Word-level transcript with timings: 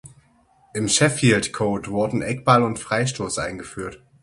Im 0.73 0.87
"Sheffield 0.89 1.53
Code" 1.53 1.91
wurden 1.91 2.23
Eckball 2.23 2.63
und 2.63 2.79
Freistoß 2.79 3.37
eingeführt. 3.37 4.01